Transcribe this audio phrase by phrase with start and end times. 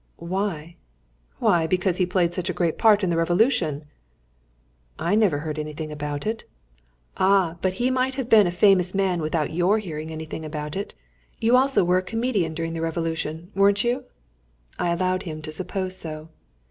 [0.17, 0.77] "Why?"
[1.37, 3.85] "Why, because he played such a great part in the Revolution."
[4.97, 6.43] "I never heard anything about it."
[7.17, 7.57] "Ah!
[7.61, 10.95] but he might have been a famous man without your hearing anything about it.
[11.39, 14.05] You also were a comedian during the Revolution, weren't you?"
[14.79, 16.29] I allowed him to suppose so.